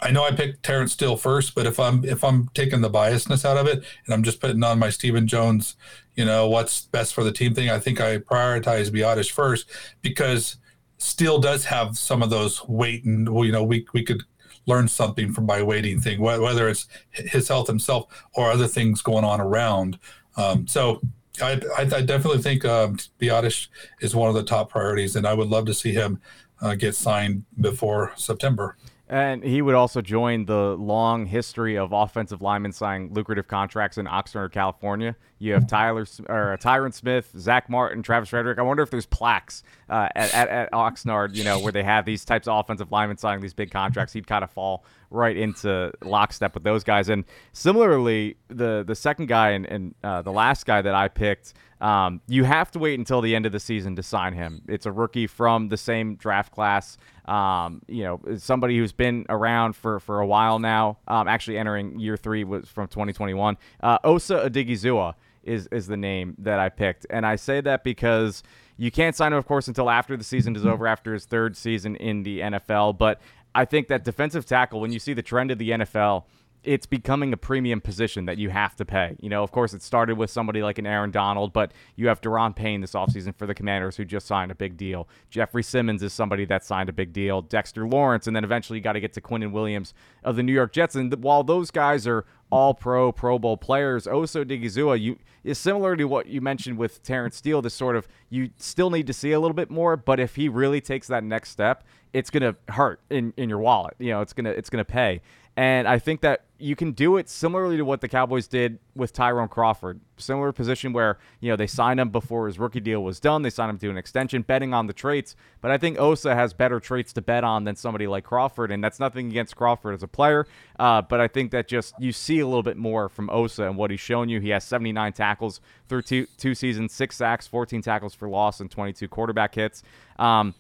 [0.02, 3.46] I know I picked Terence Steele first, but if I'm if I'm taking the biasness
[3.46, 5.76] out of it and I'm just putting on my Stephen Jones,
[6.16, 9.70] you know, what's best for the team thing, I think I prioritize Biadasz first
[10.02, 10.58] because
[10.98, 14.24] Steele does have some of those weight and you know we we could
[14.66, 19.24] learn something from my waiting thing, whether it's his health himself or other things going
[19.24, 20.00] on around.
[20.38, 21.02] Um, so
[21.42, 25.48] I, I, I, definitely think um, is one of the top priorities, and I would
[25.48, 26.20] love to see him
[26.62, 28.78] uh, get signed before September.
[29.08, 34.08] And he would also join the long history of offensive linemen signing lucrative contracts in
[34.08, 35.16] Oxnard, California.
[35.38, 38.58] You have Tyler or uh, Tyron Smith, Zach Martin, Travis Frederick.
[38.58, 42.06] I wonder if there's plaques uh, at, at, at, Oxnard, you know, where they have
[42.06, 44.12] these types of offensive linemen signing these big contracts.
[44.12, 47.10] He'd kind of fall right into lockstep with those guys.
[47.10, 51.54] And similarly, the the second guy and, and uh, the last guy that I picked–
[51.82, 54.62] um, you have to wait until the end of the season to sign him.
[54.68, 56.98] It's a rookie from the same draft class.
[57.26, 60.98] Um, you know, somebody who's been around for, for a while now.
[61.08, 63.58] Um, actually, entering year three was from 2021.
[63.82, 68.42] Uh, Osa Odighizuwa is is the name that I picked, and I say that because
[68.78, 71.56] you can't sign him, of course, until after the season is over, after his third
[71.56, 72.98] season in the NFL.
[72.98, 73.22] But
[73.56, 76.26] I think that defensive tackle, when you see the trend of the NFL
[76.66, 79.16] it's becoming a premium position that you have to pay.
[79.22, 82.22] You know, of course, it started with somebody like an Aaron Donald, but you have
[82.22, 85.08] Daron Payne this offseason for the Commanders who just signed a big deal.
[85.30, 87.42] Jeffrey Simmons is somebody that signed a big deal.
[87.42, 90.54] Dexter Lawrence, and then eventually you got to get to Quinnen Williams of the New
[90.54, 90.96] York Jets.
[90.96, 95.96] And while those guys are all pro, Pro Bowl players, Osa Digizua, you is similar
[95.96, 99.32] to what you mentioned with Terence Steele, this sort of you still need to see
[99.32, 103.00] a little bit more, but if he really takes that next step, it's gonna hurt
[103.10, 103.96] in, in your wallet.
[104.00, 105.22] You know, it's gonna it's gonna pay.
[105.58, 109.12] And I think that you can do it similarly to what the Cowboys did with
[109.12, 110.00] Tyrone Crawford.
[110.18, 113.42] Similar position where, you know, they signed him before his rookie deal was done.
[113.42, 115.36] They signed him to an extension, betting on the traits.
[115.60, 118.72] But I think Osa has better traits to bet on than somebody like Crawford.
[118.72, 120.48] And that's nothing against Crawford as a player.
[120.80, 123.76] Uh, but I think that just you see a little bit more from Osa and
[123.76, 124.40] what he's shown you.
[124.40, 128.72] He has 79 tackles through two, two seasons, six sacks, 14 tackles for loss, and
[128.72, 129.84] 22 quarterback hits.
[130.18, 130.56] Um,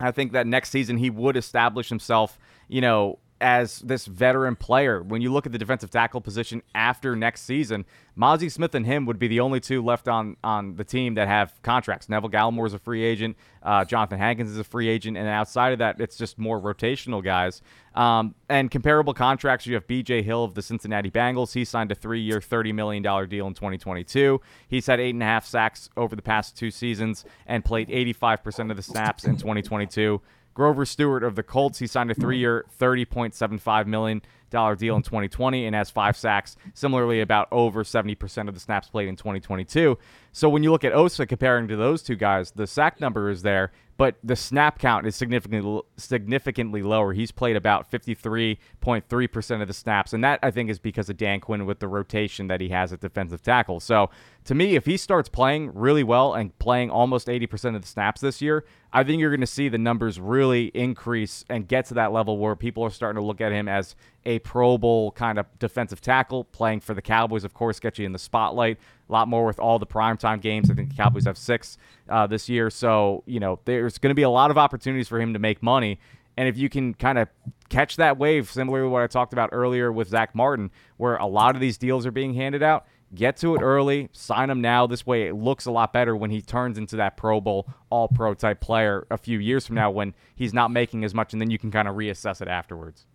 [0.00, 5.02] I think that next season he would establish himself, you know, as this veteran player.
[5.02, 7.84] When you look at the defensive tackle position after next season,
[8.16, 11.28] Mazi Smith and him would be the only two left on on the team that
[11.28, 12.08] have contracts.
[12.08, 13.36] Neville Gallimore is a free agent.
[13.62, 17.22] Uh, Johnathan Hankins is a free agent, and outside of that, it's just more rotational
[17.22, 17.60] guys.
[17.94, 20.22] Um, and comparable contracts, you have B.J.
[20.22, 21.52] Hill of the Cincinnati Bengals.
[21.52, 24.40] He signed a three-year, thirty million dollar deal in 2022.
[24.68, 28.42] He's had eight and a half sacks over the past two seasons and played 85
[28.42, 30.22] percent of the snaps in 2022.
[30.56, 35.76] Grover Stewart of the Colts, he signed a three-year, $30.75 million deal in 2020 and
[35.76, 36.56] has five sacks.
[36.72, 39.98] Similarly, about over 70% of the snaps played in 2022.
[40.32, 43.42] So when you look at Osa comparing to those two guys, the sack number is
[43.42, 47.12] there, but the snap count is significantly significantly lower.
[47.12, 51.40] He's played about 53.3% of the snaps, and that I think is because of Dan
[51.40, 53.80] Quinn with the rotation that he has at defensive tackle.
[53.80, 54.10] So
[54.44, 58.20] to me, if he starts playing really well and playing almost 80% of the snaps
[58.20, 61.94] this year, I think you're going to see the numbers really increase and get to
[61.94, 65.38] that level where people are starting to look at him as a Pro Bowl kind
[65.38, 66.44] of defensive tackle.
[66.44, 68.78] Playing for the Cowboys, of course, get you in the spotlight
[69.08, 70.70] a lot more with all the primetime games.
[70.70, 72.70] I think the Cowboys have six uh, this year.
[72.70, 75.62] So, you know, there's going to be a lot of opportunities for him to make
[75.62, 75.98] money.
[76.36, 77.28] And if you can kind of
[77.68, 81.26] catch that wave, similar to what I talked about earlier with Zach Martin, where a
[81.26, 84.86] lot of these deals are being handed out, get to it early, sign him now.
[84.86, 88.08] This way, it looks a lot better when he turns into that Pro Bowl, All
[88.08, 91.40] Pro type player a few years from now when he's not making as much, and
[91.40, 93.06] then you can kind of reassess it afterwards.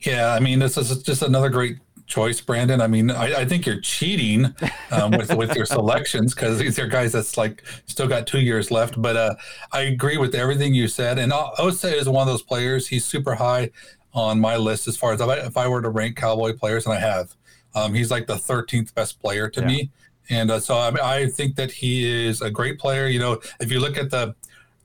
[0.00, 2.80] Yeah, I mean, this is just another great choice, Brandon.
[2.80, 4.54] I mean, I, I think you're cheating
[4.90, 8.70] um, with with your selections because these are guys that's like still got two years
[8.70, 9.00] left.
[9.00, 9.34] But uh,
[9.72, 12.88] I agree with everything you said, and Osa is one of those players.
[12.88, 13.70] He's super high
[14.12, 17.00] on my list as far as if I, were to rank Cowboy players, and I
[17.00, 17.34] have.
[17.74, 19.66] Um, he's like the 13th best player to yeah.
[19.66, 19.90] me,
[20.30, 23.08] and uh, so I, mean, I think that he is a great player.
[23.08, 24.34] You know, if you look at the,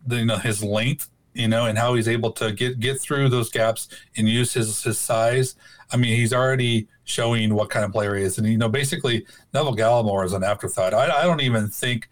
[0.08, 3.30] the you know his length you know, and how he's able to get get through
[3.30, 5.56] those gaps and use his his size.
[5.92, 9.26] I mean, he's already showing what kind of player he is, and you know, basically
[9.54, 10.94] Neville Gallimore is an afterthought.
[10.94, 12.08] I, I don't even think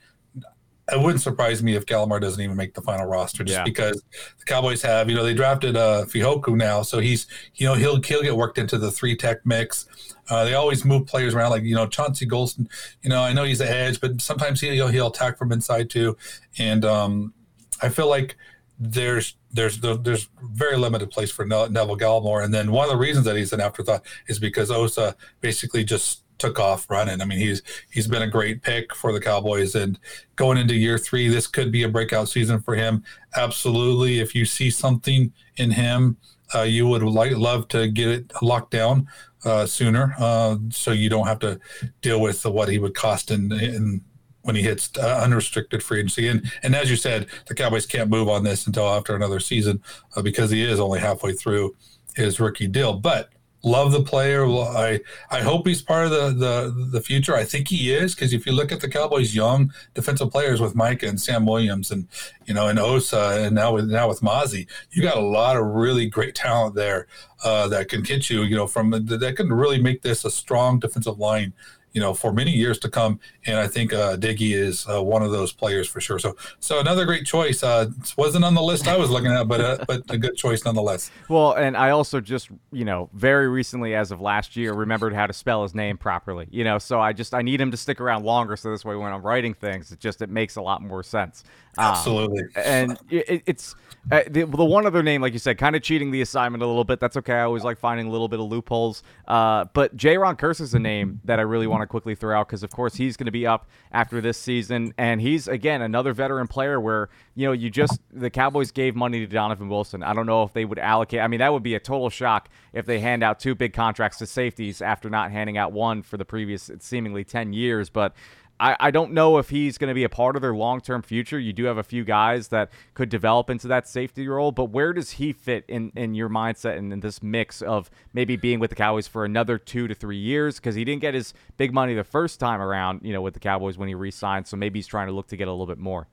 [0.91, 3.63] it wouldn't surprise me if Gallimore doesn't even make the final roster, just yeah.
[3.63, 4.01] because
[4.39, 8.01] the Cowboys have, you know, they drafted uh, Fehoko now, so he's, you know, he'll
[8.01, 9.85] he'll get worked into the three tech mix.
[10.29, 12.67] Uh, they always move players around, like you know, Chauncey Golston.
[13.01, 15.89] You know, I know he's the edge, but sometimes he, will he'll attack from inside
[15.89, 16.17] too,
[16.57, 17.33] and um,
[17.81, 18.35] I feel like
[18.79, 23.25] there's there's there's very limited place for Neville Gallimore, and then one of the reasons
[23.25, 27.21] that he's an afterthought is because Osa basically just took off running.
[27.21, 29.99] I mean, he's he's been a great pick for the Cowboys, and
[30.35, 33.03] going into year three, this could be a breakout season for him.
[33.35, 36.17] Absolutely, if you see something in him,
[36.53, 39.07] uh, you would like love to get it locked down
[39.43, 41.59] uh, sooner, uh, so you don't have to
[42.01, 44.01] deal with what he would cost in in
[44.47, 46.29] when he hits uh, unrestricted free agency.
[46.29, 49.83] And and as you said, the Cowboys can't move on this until after another season
[50.15, 51.75] uh, because he is only halfway through
[52.15, 52.93] his rookie deal.
[52.93, 53.29] But
[53.61, 54.45] love the player.
[54.45, 57.35] I I hope he's part of the the, the future.
[57.35, 60.75] I think he is because if you look at the Cowboys' young defensive players with
[60.75, 62.07] Micah and Sam Williams and
[62.45, 65.65] you know and Osa and now with now with Mazi, you got a lot of
[65.65, 67.07] really great talent there
[67.43, 70.79] uh, that can get you you know from that can really make this a strong
[70.79, 71.51] defensive line
[71.97, 73.19] you know, for many years to come.
[73.47, 76.19] And I think uh, Diggy is uh, one of those players for sure.
[76.19, 77.63] So, so another great choice.
[77.63, 80.65] Uh, wasn't on the list I was looking at, but uh, but a good choice
[80.65, 81.09] nonetheless.
[81.29, 85.27] Well, and I also just you know very recently, as of last year, remembered how
[85.27, 86.47] to spell his name properly.
[86.51, 88.95] You know, so I just I need him to stick around longer, so this way
[88.95, 91.43] when I'm writing things, it just it makes a lot more sense.
[91.77, 92.43] Absolutely.
[92.43, 93.75] Um, and it, it's
[94.11, 96.65] uh, the, the, one other name, like you said, kind of cheating the assignment a
[96.65, 96.99] little bit.
[96.99, 97.33] That's okay.
[97.33, 99.03] I always like finding a little bit of loopholes.
[99.27, 102.47] Uh, but Jayron Kearse is a name that I really want to quickly throw out
[102.47, 104.93] because, of course, he's going to be up after this season.
[104.97, 109.19] And he's, again, another veteran player where, you know, you just, the Cowboys gave money
[109.19, 110.03] to Donovan Wilson.
[110.03, 111.19] I don't know if they would allocate.
[111.19, 114.17] I mean, that would be a total shock if they hand out two big contracts
[114.19, 117.89] to safeties after not handing out one for the previous seemingly 10 years.
[117.89, 118.13] But
[118.59, 121.01] I, I don't know if he's going to be a part of their long term
[121.01, 121.39] future.
[121.39, 124.93] You do have a few guys that could develop into that safety role, but where
[124.93, 128.69] does he fit in, in your mindset and in this mix of maybe being with
[128.69, 130.55] the Cowboys for another two to three years?
[130.57, 133.39] Because he didn't get his big money the first time around, you know, with the
[133.39, 134.47] Cowboys when he re signed.
[134.47, 136.07] So maybe he's trying to look to get a little bit more.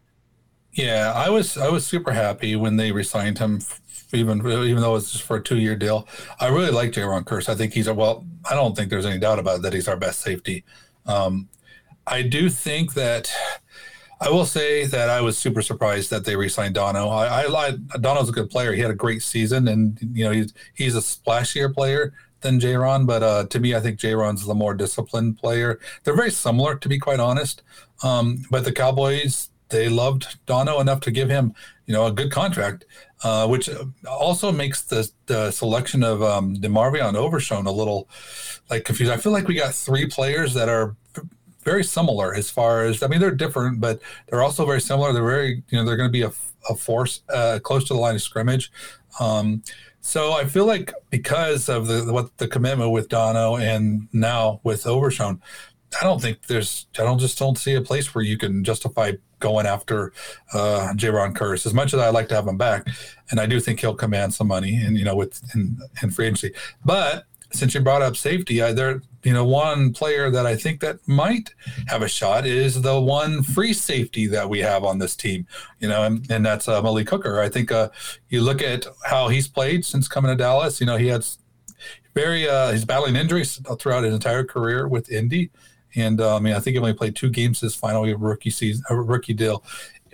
[0.74, 3.61] Yeah, I was I was super happy when they re-signed him,
[4.12, 6.09] even even though it's just for a two-year deal.
[6.40, 7.48] I really like Jayron Kearse.
[7.48, 8.26] I think he's a well.
[8.50, 10.64] I don't think there's any doubt about it, that he's our best safety.
[11.07, 11.48] Um,
[12.07, 13.33] I do think that
[14.21, 17.09] I will say that I was super surprised that they re-signed Dono.
[17.09, 17.88] I, I lied.
[18.01, 18.73] Dono's a good player.
[18.73, 23.07] He had a great season, and you know he's he's a splashier player than Jayron.
[23.07, 25.81] But uh, to me, I think Jayron's the more disciplined player.
[26.05, 27.62] They're very similar, to be quite honest.
[28.03, 31.55] Um, but the Cowboys they loved Dono enough to give him
[31.87, 32.85] you know a good contract,
[33.25, 33.69] uh, which
[34.09, 38.09] also makes the, the selection of um, DeMarvion Overshown a little
[38.71, 39.12] like confused.
[39.12, 40.97] I feel like we got three players that are
[41.64, 45.12] very similar as far as I mean they're different, but they're also very similar.
[45.12, 46.33] They're very you know they're going to be a,
[46.68, 48.70] a force uh, close to the line of scrimmage.
[49.20, 49.62] Um,
[50.00, 54.87] so I feel like because of the what the commitment with Dono and now with
[54.87, 55.40] Overshown,
[56.00, 59.12] I don't think there's I don't just don't see a place where you can justify
[59.40, 60.12] going after
[60.53, 61.66] uh, Jayron Kearse.
[61.66, 62.87] As much as I like to have him back,
[63.31, 66.27] and I do think he'll command some money and you know with in, in free
[66.27, 66.53] agency,
[66.85, 70.81] but since you brought up safety, I, there you know, one player that I think
[70.81, 71.55] that might
[71.88, 75.47] have a shot is the one free safety that we have on this team,
[75.81, 77.40] you know, and, and that's uh, Malik Hooker.
[77.40, 77.88] I think uh,
[78.29, 81.38] you look at how he's played since coming to Dallas, you know, he has
[82.15, 85.50] very, uh, he's battling injuries throughout his entire career with Indy.
[85.96, 88.85] And uh, I mean, I think he only played two games this final rookie season,
[88.90, 89.65] rookie deal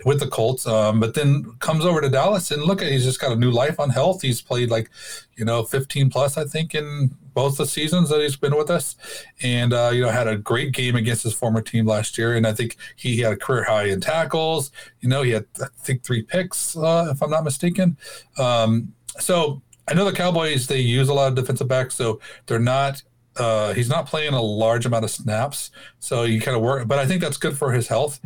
[0.05, 3.19] with the Colts, um, but then comes over to Dallas and look at he's just
[3.19, 4.21] got a new life on health.
[4.21, 4.89] He's played like,
[5.35, 8.95] you know, 15 plus, I think, in both the seasons that he's been with us,
[9.41, 12.35] and uh, you know had a great game against his former team last year.
[12.35, 14.71] And I think he had a career high in tackles.
[14.99, 17.97] You know, he had I think three picks, uh, if I'm not mistaken.
[18.37, 22.59] Um, so I know the Cowboys they use a lot of defensive backs, so they're
[22.59, 23.01] not.
[23.37, 26.85] Uh, he's not playing a large amount of snaps, so you kind of work.
[26.87, 28.19] But I think that's good for his health.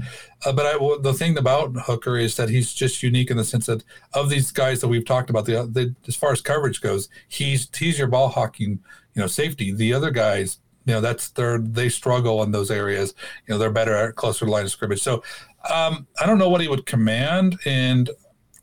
[0.43, 3.67] Uh, but I, the thing about Hooker is that he's just unique in the sense
[3.67, 3.83] that
[4.13, 7.69] of these guys that we've talked about, the, the as far as coverage goes, he's
[7.77, 8.79] he's your ball hawking,
[9.13, 9.71] you know, safety.
[9.71, 13.13] The other guys, you know, that's their they struggle in those areas.
[13.47, 15.03] You know, they're better at closer to line of scrimmage.
[15.03, 15.23] So
[15.71, 18.09] um, I don't know what he would command, and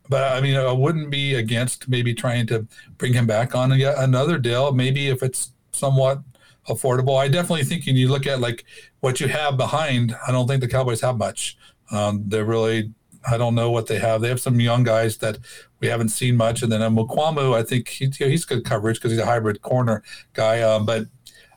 [0.09, 2.66] but I mean, I wouldn't be against maybe trying to
[2.99, 4.72] bring him back on another deal.
[4.72, 6.20] Maybe if it's somewhat
[6.68, 7.18] affordable.
[7.20, 8.64] I definitely think when you look at like
[9.00, 11.56] what you have behind, I don't think the Cowboys have much.
[11.90, 12.92] Um, they're really,
[13.28, 14.20] I don't know what they have.
[14.20, 15.38] They have some young guys that
[15.80, 19.20] we haven't seen much, and then Mukuamu, I think he, he's good coverage because he's
[19.20, 20.02] a hybrid corner
[20.32, 20.62] guy.
[20.62, 21.06] Um, but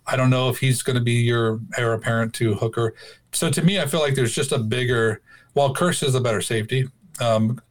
[0.08, 2.96] I don't know if he's going to be your heir apparent to Hooker.
[3.32, 5.22] So to me, I feel like there's just a bigger.
[5.54, 6.88] While Kearse is a better safety,
[7.20, 7.62] um,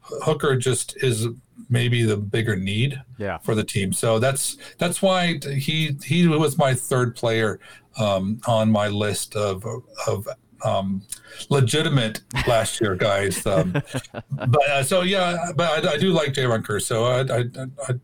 [0.00, 1.26] Hooker just is
[1.68, 3.38] maybe the bigger need yeah.
[3.38, 3.92] for the team.
[3.92, 7.60] So that's that's why he he was my third player
[7.98, 9.64] um, on my list of
[10.06, 10.28] of
[10.64, 11.02] um,
[11.48, 13.44] legitimate last year guys.
[13.46, 13.72] Um,
[14.30, 16.82] but uh, so yeah, but I, I do like Jay Kearse.
[16.82, 17.44] So I, I,
[17.88, 17.94] I,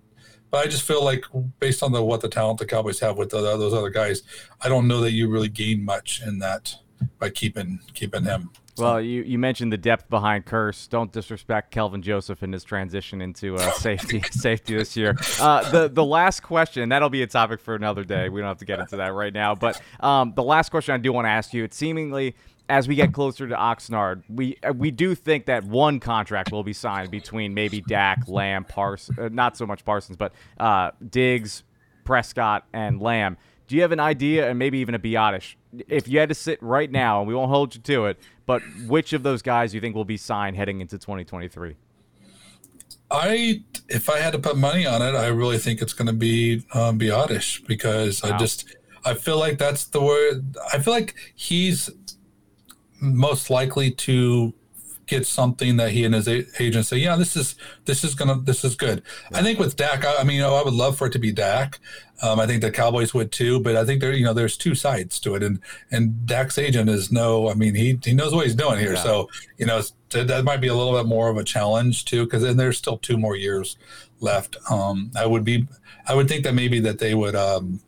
[0.51, 1.25] but I just feel like
[1.61, 4.23] based on the what the talent the Cowboys have with the, those other guys,
[4.63, 6.75] I don't know that you really gain much in that
[7.19, 8.51] by keeping keeping him.
[8.79, 10.89] Well, you, you mentioned the depth behind Kearse.
[10.89, 15.17] Don't disrespect Kelvin Joseph in his transition into uh, safety safety this year.
[15.41, 18.29] Uh, the the last question that'll be a topic for another day.
[18.29, 19.55] We don't have to get into that right now.
[19.55, 21.65] But um, the last question I do want to ask you.
[21.65, 22.35] It seemingly
[22.69, 26.63] as we get closer to Oxnard, we uh, we do think that one contract will
[26.63, 31.65] be signed between maybe Dak, Lamb, Parsons, uh, not so much Parsons, but uh, Diggs,
[32.05, 33.37] Prescott, and Lamb.
[33.67, 35.55] Do you have an idea, and maybe even a Biadasz?
[35.89, 38.63] If you had to sit right now, and we won't hold you to it, but
[38.87, 41.77] which of those guys do you think will be signed heading into 2023?
[43.11, 46.13] I, if I had to put money on it, I really think it's going to
[46.13, 48.35] be um, because wow.
[48.35, 50.57] I just, I feel like that's the word.
[50.73, 51.91] I feel like he's
[53.01, 54.53] most likely to
[55.09, 57.57] get something that he and his agent say, yeah, this is
[57.87, 59.03] this is gonna this is good.
[59.33, 61.19] I think with Dak, I, I mean, you know, I would love for it to
[61.19, 61.81] be Dak.
[62.21, 64.75] Um, I think the Cowboys would too, but I think there, you know, there's two
[64.75, 68.45] sides to it, and and Dak's agent is no, I mean, he he knows what
[68.45, 69.03] he's doing here, yeah.
[69.03, 72.43] so you know that might be a little bit more of a challenge too, because
[72.43, 73.77] then there's still two more years
[74.21, 74.57] left.
[74.71, 75.69] Um, I would be,
[76.07, 77.81] I would think that maybe that they would um,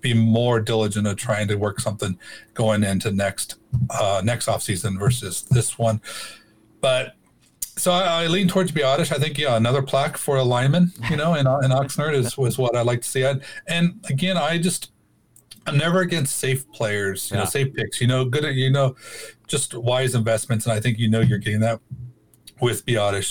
[0.00, 2.18] be more diligent of trying to work something
[2.54, 3.56] going into next
[3.90, 6.00] uh, next off season versus this one.
[6.80, 7.14] But
[7.76, 9.12] so I, I lean towards Biadasz.
[9.12, 12.58] I think yeah, another plaque for a lineman, you know, in in Oxnard is was
[12.58, 13.22] what I like to see.
[13.22, 14.90] And, and again, I just
[15.66, 17.44] I'm never against safe players, you yeah.
[17.44, 18.00] know, safe picks.
[18.00, 18.96] You know, good, you know,
[19.46, 21.80] just wise investments, and I think you know you're getting that
[22.60, 22.84] with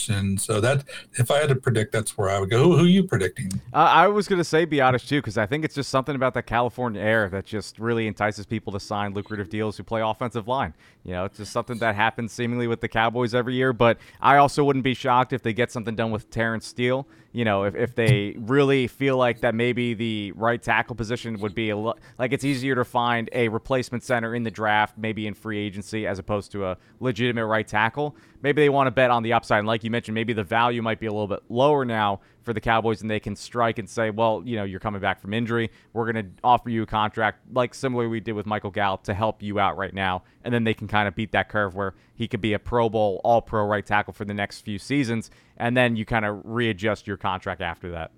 [0.09, 2.63] and so that if I had to predict, that's where I would go.
[2.63, 3.51] Who, who are you predicting?
[3.73, 6.34] Uh, I was going to say Biadasz too, because I think it's just something about
[6.34, 10.47] the California air that just really entices people to sign lucrative deals who play offensive
[10.47, 10.73] line.
[11.03, 13.73] You know, it's just something that happens seemingly with the Cowboys every year.
[13.73, 17.07] But I also wouldn't be shocked if they get something done with Terence Steele.
[17.32, 21.53] You know, if, if they really feel like that maybe the right tackle position would
[21.53, 25.28] be a lo- like it's easier to find a replacement center in the draft, maybe
[25.28, 29.11] in free agency, as opposed to a legitimate right tackle maybe they want to bet
[29.11, 29.59] on the upside.
[29.59, 32.53] And like you mentioned, maybe the value might be a little bit lower now for
[32.53, 35.33] the Cowboys, and they can strike and say, well, you know, you're coming back from
[35.33, 35.69] injury.
[35.93, 39.13] We're going to offer you a contract like similar we did with Michael Gallup to
[39.13, 40.23] help you out right now.
[40.43, 42.89] And then they can kind of beat that curve where he could be a Pro
[42.89, 45.29] Bowl, all pro right tackle for the next few seasons.
[45.57, 48.11] And then you kind of readjust your contract after that.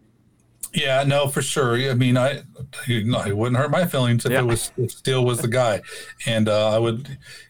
[0.73, 1.75] Yeah, no, for sure.
[1.75, 2.43] I mean, I
[2.87, 4.39] it wouldn't hurt my feelings if yeah.
[4.39, 5.81] it was if Steele was the guy,
[6.27, 7.07] and uh, I would,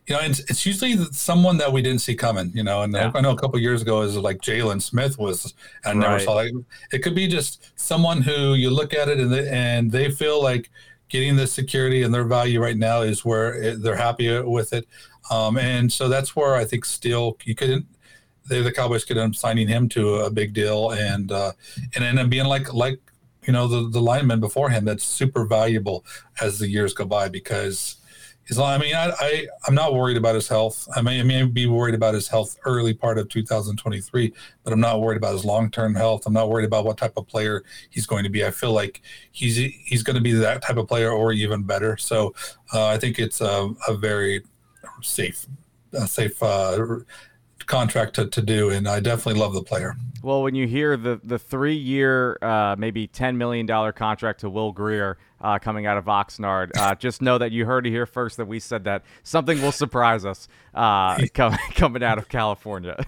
[0.08, 2.84] you know, it's, it's usually someone that we didn't see coming, you know.
[2.84, 3.12] And yeah.
[3.14, 5.54] I know a couple years ago is like Jalen Smith was,
[5.84, 6.22] I never right.
[6.22, 6.54] saw like
[6.94, 10.42] it could be just someone who you look at it and they, and they feel
[10.42, 10.70] like
[11.10, 14.88] getting the security and their value right now is where it, they're happy with it,
[15.30, 17.86] um, and so that's where I think Steele you couldn't
[18.50, 21.52] they, the Cowboys could end up signing him to a big deal and uh,
[21.96, 23.00] and end up being like like
[23.46, 26.04] you know the the lineman before him that's super valuable
[26.42, 27.98] as the years go by because
[28.48, 30.88] he's I mean I, I I'm not worried about his health.
[30.96, 34.34] I may I may be worried about his health early part of 2023,
[34.64, 36.26] but I'm not worried about his long term health.
[36.26, 38.46] I'm not worried about what type of player he's going to be.
[38.46, 41.96] I feel like he's he's going to be that type of player or even better.
[41.98, 42.34] So
[42.74, 44.44] uh, I think it's a, a very
[45.02, 45.46] safe
[45.94, 47.06] a safe uh,
[47.70, 49.96] contract to, to do, and I definitely love the player.
[50.22, 54.50] Well, when you hear the the three year, uh, maybe ten million dollar contract to
[54.50, 58.06] Will Greer uh, coming out of Oxnard, uh, just know that you heard it here
[58.06, 63.06] first that we said that something will surprise us uh, coming coming out of California.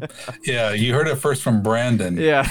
[0.44, 2.16] yeah, you heard it first from Brandon.
[2.16, 2.48] Yeah.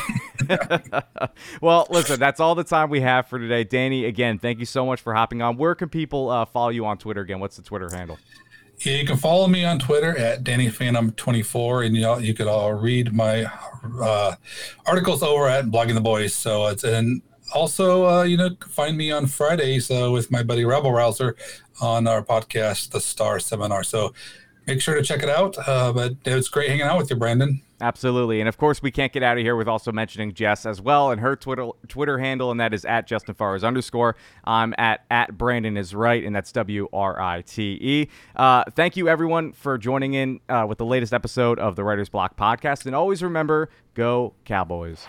[1.61, 3.63] well, listen, that's all the time we have for today.
[3.63, 5.55] Danny, again, thank you so much for hopping on.
[5.57, 7.39] Where can people uh, follow you on Twitter again?
[7.39, 8.17] What's the Twitter handle?
[8.79, 13.45] You can follow me on Twitter at DannyPhantom24, and you you could all read my
[13.99, 14.35] uh,
[14.85, 16.35] articles over at Blogging the Boys.
[16.35, 17.23] So it's and
[17.55, 21.35] also uh, you know find me on Fridays uh, with my buddy Rebel Rouser
[21.81, 23.83] on our podcast, The Star Seminar.
[23.83, 24.13] So
[24.67, 25.57] make sure to check it out.
[25.67, 27.61] Uh, but it was great hanging out with you, Brandon.
[27.79, 28.39] Absolutely.
[28.39, 31.11] And of course, we can't get out of here with also mentioning Jess as well
[31.11, 34.15] and her Twitter Twitter handle, and that is at Justin Farrs underscore.
[34.45, 38.09] I'm at at Brandon is right, and that's W R I T E.
[38.35, 42.09] Uh, thank you, everyone, for joining in uh, with the latest episode of the Writer's
[42.09, 42.87] Block podcast.
[42.87, 45.05] And always remember go, Cowboys.